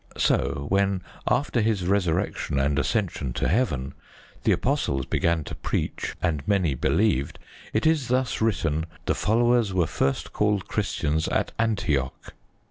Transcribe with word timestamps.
So 0.17 0.65
when, 0.69 1.03
after 1.27 1.61
His 1.61 1.85
resurrection 1.85 2.57
and 2.57 2.79
ascension 2.79 3.33
to 3.33 3.47
heaven, 3.47 3.93
the 4.45 4.51
Apostles 4.51 5.05
began 5.05 5.43
to 5.43 5.53
preach 5.53 6.15
and 6.23 6.41
many 6.47 6.73
believed, 6.73 7.37
it 7.71 7.85
is 7.85 8.07
thus 8.07 8.41
written, 8.41 8.87
"The 9.05 9.13
followers 9.13 9.75
were 9.75 9.85
first 9.85 10.33
called 10.33 10.67
Christians 10.67 11.27
at 11.27 11.51
Antioch." 11.59 12.33